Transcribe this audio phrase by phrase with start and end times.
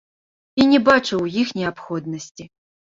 [0.63, 2.43] І не бачу ў іх неабходнасці.